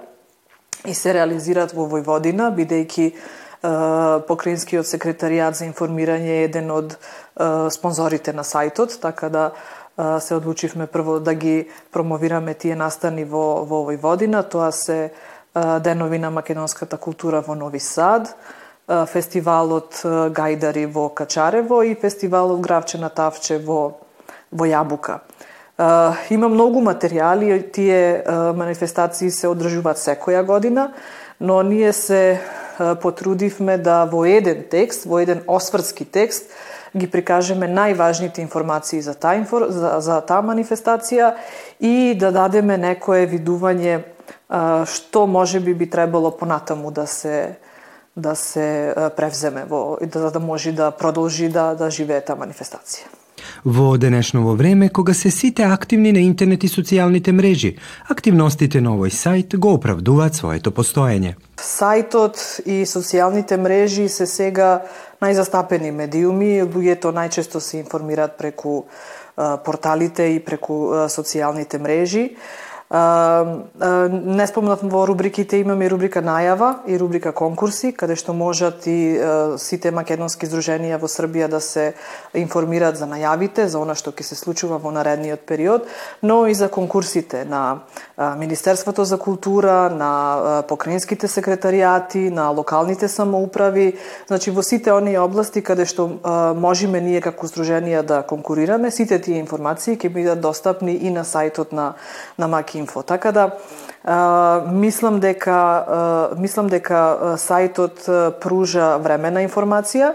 и 0.86 0.94
се 0.94 1.14
реализираат 1.16 1.72
во 1.74 1.88
Војводина, 1.90 2.52
бидејќи 2.54 3.12
Покраинскиот 4.28 4.86
секретаријат 4.86 5.56
за 5.58 5.64
информирање 5.66 6.28
е 6.28 6.44
еден 6.44 6.70
од 6.70 6.94
спонзорите 7.72 8.32
на 8.36 8.44
сајтот, 8.44 9.00
така 9.00 9.28
да 9.32 9.44
се 9.96 10.34
одлучивме 10.34 10.86
прво 10.86 11.20
да 11.20 11.34
ги 11.34 11.68
промовираме 11.92 12.54
тие 12.54 12.76
настани 12.76 13.24
во, 13.24 13.64
во 13.64 13.84
овој 13.84 13.96
водина. 14.00 14.42
Тоа 14.42 14.72
се 14.72 15.12
денови 15.80 16.18
на 16.18 16.30
македонската 16.30 16.96
култура 16.96 17.40
во 17.40 17.54
Нови 17.54 17.80
Сад, 17.80 18.36
фестивалот 18.86 20.02
Гајдари 20.04 20.86
во 20.86 21.08
Качарево 21.08 21.82
и 21.82 21.94
фестивалот 21.94 22.60
Гравче 22.60 22.98
на 22.98 23.08
Тавче 23.08 23.58
во, 23.58 23.96
во 24.52 24.64
Јабука. 24.68 25.24
Има 26.30 26.48
многу 26.48 26.80
материјали, 26.80 27.72
тие 27.72 28.24
манифестации 28.56 29.30
се 29.30 29.48
одржуваат 29.48 29.98
секоја 29.98 30.44
година, 30.44 30.92
но 31.40 31.62
ние 31.62 31.92
се 31.92 32.40
потрудивме 33.02 33.78
да 33.78 34.04
во 34.04 34.24
еден 34.24 34.64
текст, 34.70 35.04
во 35.04 35.18
еден 35.20 35.42
освртски 35.48 36.04
текст, 36.04 36.52
ги 36.94 37.08
прикажеме 37.10 37.68
најважните 37.68 38.38
информации 38.44 39.00
за 39.02 39.14
таа, 39.14 39.36
инфор... 39.36 39.68
за, 39.70 39.96
за 40.00 40.20
таа 40.20 40.42
манифестација 40.42 41.34
и 41.80 42.14
да 42.18 42.30
дадеме 42.32 42.76
некое 42.78 43.26
видување 43.26 44.02
што 44.86 45.26
може 45.26 45.60
би 45.60 45.74
би 45.74 45.90
требало 45.90 46.30
понатаму 46.30 46.90
да 46.90 47.06
се 47.06 47.58
да 48.16 48.34
се 48.34 48.94
превземе 49.16 49.64
во 49.68 49.98
да, 50.00 50.30
да 50.30 50.40
може 50.40 50.72
да 50.72 50.90
продолжи 50.90 51.48
да 51.48 51.74
да 51.74 51.90
живее 51.90 52.20
таа 52.20 52.36
манифестација. 52.36 53.25
Во 53.64 53.96
денешново 53.96 54.54
време, 54.54 54.88
кога 54.88 55.14
се 55.14 55.30
сите 55.30 55.62
активни 55.62 56.12
на 56.12 56.20
интернет 56.20 56.64
и 56.64 56.68
социјалните 56.68 57.32
мрежи, 57.32 57.76
активностите 58.08 58.80
на 58.80 58.94
овој 58.96 59.10
сајт 59.10 59.56
го 59.56 59.74
оправдуваат 59.78 60.34
своето 60.34 60.70
постоење. 60.70 61.34
Сајтот 61.56 62.66
и 62.66 62.84
социјалните 62.86 63.56
мрежи 63.56 64.08
се 64.08 64.26
сега 64.26 64.82
најзастапени 65.22 65.90
медиуми, 65.90 66.62
луѓето 66.62 67.12
најчесто 67.16 67.60
се 67.60 67.78
информираат 67.80 68.36
преку 68.38 68.84
порталите 69.36 70.30
и 70.34 70.40
преку 70.40 71.08
социјалните 71.12 71.80
мрежи. 71.82 72.30
Не 72.90 74.46
спомнав 74.46 74.78
во 74.82 75.06
рубриките 75.06 75.58
имаме 75.58 75.86
и 75.86 75.90
рубрика 75.90 76.20
најава 76.22 76.86
и 76.86 76.94
рубрика 76.98 77.32
конкурси, 77.34 77.90
каде 77.90 78.14
што 78.14 78.30
можат 78.30 78.86
и 78.86 79.18
сите 79.58 79.90
македонски 79.90 80.46
здруженија 80.46 81.00
во 81.02 81.10
Србија 81.10 81.48
да 81.50 81.58
се 81.60 81.94
информираат 82.34 82.94
за 82.96 83.08
најавите, 83.10 83.66
за 83.66 83.82
она 83.82 83.96
што 83.98 84.12
ќе 84.14 84.22
се 84.22 84.38
случува 84.38 84.78
во 84.78 84.92
наредниот 84.94 85.42
период, 85.50 85.90
но 86.22 86.46
и 86.46 86.54
за 86.54 86.68
конкурсите 86.68 87.44
на 87.44 87.82
Министерството 88.38 89.04
за 89.04 89.18
култура, 89.18 89.90
на 89.90 90.62
покраинските 90.68 91.26
секретаријати, 91.26 92.30
на 92.30 92.50
локалните 92.54 93.08
самоуправи, 93.08 93.98
значи 94.30 94.54
во 94.54 94.62
сите 94.62 94.94
оние 94.94 95.18
области 95.18 95.58
каде 95.58 95.90
што 95.90 96.06
можеме 96.54 97.02
ние 97.02 97.20
како 97.20 97.50
здруженија 97.50 98.06
да 98.06 98.22
конкурираме, 98.22 98.94
сите 98.94 99.18
тие 99.18 99.42
информации 99.42 99.98
ќе 99.98 100.08
бидат 100.08 100.40
достапни 100.40 100.94
и 100.94 101.10
на 101.10 101.26
сајтот 101.26 101.74
на 101.74 101.94
на 102.38 102.46
Маки 102.46 102.75
Инфо. 102.76 103.02
Така 103.02 103.32
да 103.32 103.50
а, 104.04 104.62
мислам 104.72 105.20
дека 105.20 105.52
а, 105.52 106.30
мислам 106.38 106.68
дека 106.68 107.36
сајтот 107.40 108.06
пружа 108.40 108.96
времена 109.02 109.42
информација 109.46 110.14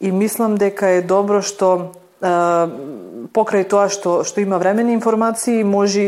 и 0.00 0.12
мислам 0.12 0.56
дека 0.58 0.96
е 0.98 1.02
добро 1.02 1.42
што 1.42 1.92
а, 2.20 2.68
покрај 3.32 3.64
тоа 3.70 3.88
што 3.88 4.20
што 4.26 4.42
има 4.42 4.58
времени 4.58 4.92
информации, 4.96 5.62
може 5.64 6.04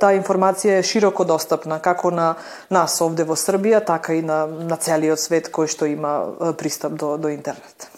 таа 0.00 0.16
информација 0.16 0.80
е 0.80 0.86
широко 0.86 1.24
достапна 1.24 1.80
како 1.84 2.10
на 2.10 2.34
нас 2.70 3.00
овде 3.04 3.24
во 3.28 3.36
Србија, 3.36 3.84
така 3.84 4.14
и 4.14 4.22
на 4.22 4.46
на 4.46 4.76
целиот 4.76 5.20
свет 5.20 5.50
кој 5.52 5.68
што 5.68 5.86
има 5.86 6.54
пристап 6.58 6.96
до 6.96 7.16
до 7.18 7.28
интернет. 7.28 7.90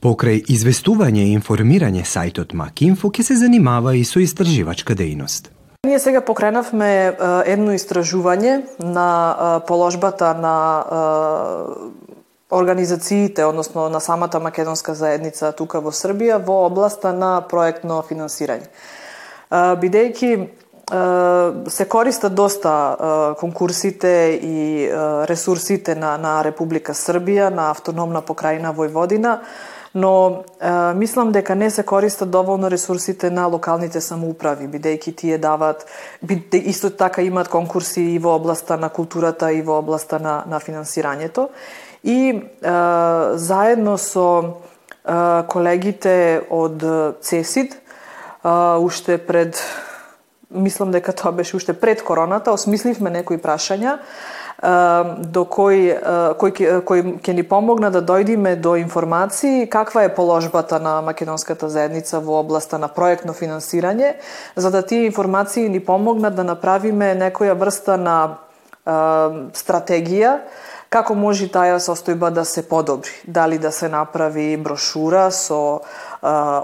Покрај 0.00 0.46
известување 0.48 1.26
и 1.28 1.32
информирање 1.36 2.06
сајтот 2.08 2.54
Макинфо 2.56 3.10
ќе 3.12 3.22
се 3.22 3.34
занимава 3.36 3.92
и 3.96 4.04
со 4.08 4.22
истраживачка 4.24 4.96
дејност. 4.96 5.52
Ние 5.86 5.98
сега 5.98 6.20
покренавме 6.20 7.16
едно 7.48 7.72
истражување 7.72 8.58
на 8.84 9.60
положбата 9.64 10.34
на 10.36 10.56
организациите, 12.52 13.46
односно 13.48 13.88
на 13.88 14.00
самата 14.00 14.40
македонска 14.44 14.92
заедница 14.94 15.54
тука 15.56 15.80
во 15.80 15.88
Србија 15.88 16.36
во 16.44 16.66
областа 16.66 17.14
на 17.16 17.30
проектно 17.48 18.02
финансирање. 18.04 18.68
Бидејќи 19.80 20.30
се 21.72 21.88
користат 21.88 22.36
доста 22.36 22.76
конкурсите 23.40 24.36
и 24.36 24.84
ресурсите 25.32 25.94
на, 25.94 26.18
на 26.20 26.42
Република 26.44 26.92
Србија, 26.92 27.48
на 27.48 27.70
автономна 27.72 28.20
покрајна 28.20 28.76
Војводина, 28.76 29.38
но 29.94 30.44
е, 30.60 30.70
мислам 30.94 31.32
дека 31.32 31.54
не 31.54 31.70
се 31.70 31.82
користат 31.82 32.30
доволно 32.30 32.70
ресурсите 32.70 33.30
на 33.30 33.46
локалните 33.46 34.00
самоуправи, 34.00 34.68
бидејќи 34.70 35.16
тие 35.16 35.38
дават, 35.38 35.86
биде, 36.22 36.58
исто 36.58 36.90
така 36.90 37.22
имат 37.22 37.48
конкурси 37.48 38.00
и 38.14 38.18
во 38.18 38.36
областа 38.38 38.76
на 38.76 38.88
културата 38.88 39.52
и 39.52 39.62
во 39.62 39.78
областа 39.78 40.18
на, 40.18 40.44
на 40.46 40.60
финансирањето. 40.60 41.48
И 42.04 42.30
е, 42.30 42.40
заедно 43.34 43.98
со 43.98 44.26
е, 44.40 44.48
колегите 45.46 46.42
од 46.50 46.82
ЦЕСИД, 47.20 47.80
уште 48.80 49.18
пред 49.18 49.60
мислам 50.50 50.90
дека 50.90 51.12
тоа 51.12 51.32
беше 51.32 51.56
уште 51.56 51.72
пред 51.72 52.02
короната, 52.04 52.52
осмисливме 52.52 53.10
некои 53.10 53.38
прашања 53.38 53.98
до 54.60 55.44
кој 55.48 55.76
кој 56.36 56.82
кој 56.84 57.00
ќе 57.24 57.32
ни 57.32 57.42
помогна 57.48 57.88
да 57.90 58.02
дојдиме 58.04 58.56
до 58.60 58.76
информации 58.76 59.66
каква 59.66 60.04
е 60.04 60.14
положбата 60.14 60.78
на 60.80 61.00
македонската 61.00 61.68
заедница 61.68 62.20
во 62.20 62.40
областа 62.40 62.78
на 62.78 62.88
проектно 62.88 63.32
финансирање, 63.32 64.14
за 64.56 64.70
да 64.70 64.82
тие 64.82 65.06
информации 65.06 65.68
ни 65.68 65.80
помогнат 65.80 66.34
да 66.34 66.44
направиме 66.44 67.14
некоја 67.16 67.56
врста 67.56 67.96
на 67.96 68.36
стратегија 69.56 70.38
како 70.90 71.14
може 71.14 71.46
таа 71.54 71.78
состојба 71.78 72.32
да 72.34 72.44
се 72.44 72.64
подобри. 72.66 73.12
Дали 73.24 73.58
да 73.58 73.70
се 73.72 73.88
направи 73.88 74.56
брошура 74.56 75.30
со 75.30 75.80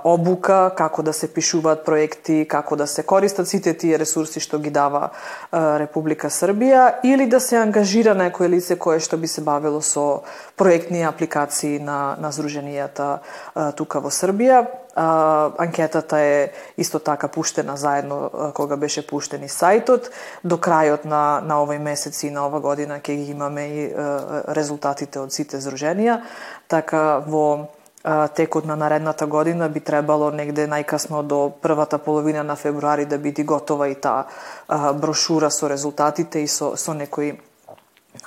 обука, 0.04 0.72
како 0.76 1.02
да 1.02 1.12
се 1.12 1.28
пишуваат 1.32 1.84
проекти, 1.86 2.44
како 2.48 2.76
да 2.76 2.86
се 2.86 3.02
користат 3.02 3.48
сите 3.48 3.72
тие 3.72 3.98
ресурси 3.98 4.40
што 4.40 4.58
ги 4.58 4.70
дава 4.70 5.10
Република 5.52 6.28
Србија 6.28 7.06
или 7.06 7.26
да 7.26 7.40
се 7.40 7.56
ангажира 7.56 8.16
некој 8.18 8.50
лице 8.50 8.76
кое 8.76 8.98
што 9.00 9.16
би 9.16 9.30
се 9.30 9.40
бавило 9.46 9.80
со 9.80 10.22
проектни 10.56 11.02
апликации 11.02 11.78
на 11.78 12.16
на 12.20 12.32
здруженијата 12.32 13.18
тука 13.76 14.00
во 14.00 14.10
Србија. 14.10 14.66
анкетата 14.96 16.18
е 16.18 16.52
исто 16.76 16.98
така 16.98 17.28
пуштена 17.28 17.76
заедно 17.76 18.30
кога 18.54 18.76
беше 18.76 19.06
пуштен 19.06 19.44
и 19.44 19.48
сајтот. 19.48 20.10
До 20.44 20.56
крајот 20.56 21.04
на, 21.04 21.40
на 21.44 21.60
овој 21.60 21.78
месец 21.78 22.22
и 22.24 22.30
на 22.30 22.46
ова 22.46 22.60
година 22.60 23.00
ќе 23.00 23.16
ги 23.16 23.30
имаме 23.30 23.66
и 23.68 23.92
резултатите 24.48 25.20
од 25.20 25.32
сите 25.32 25.60
здруженија. 25.60 26.22
Така 26.68 27.20
во 27.26 27.68
текот 28.34 28.64
на 28.64 28.76
наредната 28.76 29.26
година 29.26 29.68
би 29.68 29.80
требало 29.80 30.30
негде 30.30 30.66
најкасно 30.66 31.22
до 31.22 31.52
првата 31.62 31.98
половина 31.98 32.44
на 32.44 32.56
февруари 32.56 33.04
да 33.04 33.18
биде 33.18 33.44
готова 33.44 33.88
и 33.88 33.94
таа 33.94 34.24
брошура 34.94 35.50
со 35.50 35.68
резултатите 35.68 36.40
и 36.40 36.48
со, 36.48 36.76
со 36.76 36.94
некои 36.94 37.40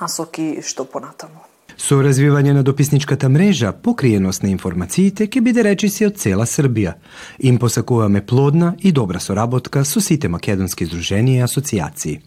насоки 0.01 0.61
што 0.61 0.85
понатаму. 0.85 1.48
Со 1.79 2.01
развивање 2.03 2.51
на 2.53 2.61
дописничката 2.63 3.29
мрежа, 3.31 3.71
покриеност 3.71 4.43
на 4.43 4.49
информациите 4.51 5.29
ќе 5.31 5.41
биде 5.41 5.63
речиси 5.63 6.03
од 6.09 6.17
цела 6.19 6.43
Србија. 6.45 6.97
Им 7.39 7.57
посакуваме 7.57 8.21
плодна 8.25 8.73
и 8.83 8.91
добра 8.91 9.19
соработка 9.19 9.85
со 9.85 10.03
сите 10.03 10.27
македонски 10.27 10.85
здруженија 10.85 11.39
и 11.39 11.47
асоциации. 11.47 12.19